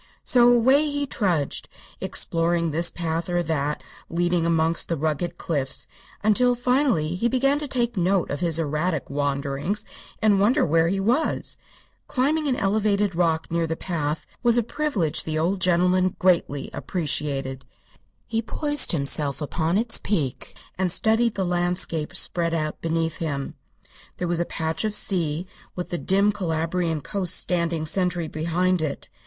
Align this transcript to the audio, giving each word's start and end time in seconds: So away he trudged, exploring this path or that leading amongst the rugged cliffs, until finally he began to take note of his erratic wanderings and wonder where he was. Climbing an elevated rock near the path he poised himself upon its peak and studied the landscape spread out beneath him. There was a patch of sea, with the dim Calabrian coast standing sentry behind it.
So 0.23 0.51
away 0.51 0.89
he 0.89 1.05
trudged, 1.05 1.69
exploring 1.99 2.71
this 2.71 2.89
path 2.89 3.29
or 3.29 3.43
that 3.43 3.83
leading 4.09 4.47
amongst 4.47 4.89
the 4.89 4.97
rugged 4.97 5.37
cliffs, 5.37 5.85
until 6.23 6.55
finally 6.55 7.13
he 7.13 7.29
began 7.29 7.59
to 7.59 7.67
take 7.67 7.95
note 7.95 8.31
of 8.31 8.39
his 8.39 8.57
erratic 8.57 9.11
wanderings 9.11 9.85
and 10.19 10.39
wonder 10.39 10.65
where 10.65 10.87
he 10.87 10.99
was. 10.99 11.55
Climbing 12.07 12.47
an 12.47 12.55
elevated 12.55 13.13
rock 13.13 13.51
near 13.51 13.67
the 13.67 13.75
path 13.75 14.25
he 14.41 14.53
poised 18.41 18.91
himself 18.91 19.41
upon 19.41 19.77
its 19.77 19.97
peak 19.99 20.55
and 20.79 20.91
studied 20.91 21.35
the 21.35 21.45
landscape 21.45 22.15
spread 22.15 22.53
out 22.55 22.81
beneath 22.81 23.17
him. 23.17 23.53
There 24.17 24.27
was 24.27 24.39
a 24.39 24.45
patch 24.45 24.83
of 24.83 24.95
sea, 24.95 25.45
with 25.75 25.91
the 25.91 25.99
dim 25.99 26.31
Calabrian 26.31 27.01
coast 27.01 27.37
standing 27.37 27.85
sentry 27.85 28.27
behind 28.27 28.81
it. 28.81 29.07